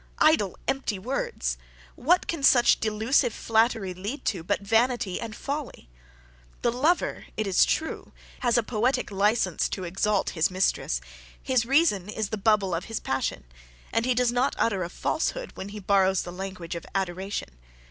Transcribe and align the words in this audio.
Idle 0.17 0.57
empty 0.67 0.97
words! 0.97 1.59
what 1.93 2.25
can 2.27 2.41
such 2.41 2.79
delusive 2.79 3.31
flattery 3.35 3.93
lead 3.93 4.25
to, 4.25 4.41
but 4.41 4.61
vanity 4.61 5.21
and 5.21 5.35
folly? 5.35 5.89
The 6.63 6.71
lover, 6.71 7.25
it 7.37 7.45
is 7.45 7.65
true, 7.65 8.11
has 8.39 8.57
a 8.57 8.63
poetic 8.63 9.11
licence 9.11 9.69
to 9.69 9.83
exalt 9.83 10.31
his 10.31 10.49
mistress; 10.49 11.01
his 11.43 11.67
reason 11.67 12.09
is 12.09 12.29
the 12.29 12.37
bubble 12.39 12.73
of 12.73 12.85
his 12.85 12.99
passion, 12.99 13.43
and 13.93 14.03
he 14.05 14.15
does 14.15 14.31
not 14.31 14.55
utter 14.57 14.81
a 14.81 14.89
falsehood 14.89 15.51
when 15.53 15.69
he 15.69 15.79
borrows 15.79 16.23
the 16.23 16.31
language 16.31 16.73
of 16.73 16.83
adoration. 16.95 17.59